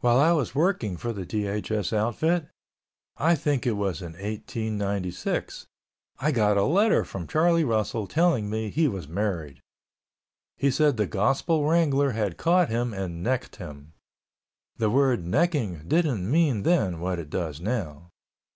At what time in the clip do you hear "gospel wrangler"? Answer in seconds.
11.06-12.10